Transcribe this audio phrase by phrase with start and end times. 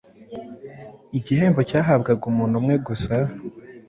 [1.17, 3.13] igihembo cyahabwaga umuntu umwe gusa.